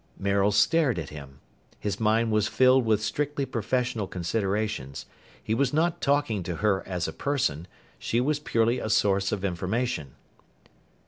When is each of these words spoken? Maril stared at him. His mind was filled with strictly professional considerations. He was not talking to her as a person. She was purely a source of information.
Maril 0.17 0.51
stared 0.51 0.97
at 0.97 1.09
him. 1.09 1.41
His 1.79 1.99
mind 1.99 2.31
was 2.31 2.47
filled 2.47 2.85
with 2.85 3.03
strictly 3.03 3.45
professional 3.45 4.07
considerations. 4.07 5.05
He 5.43 5.53
was 5.53 5.73
not 5.75 6.01
talking 6.01 6.41
to 6.41 6.55
her 6.55 6.81
as 6.87 7.07
a 7.07 7.13
person. 7.13 7.67
She 7.99 8.19
was 8.19 8.39
purely 8.39 8.79
a 8.79 8.89
source 8.89 9.31
of 9.31 9.45
information. 9.45 10.15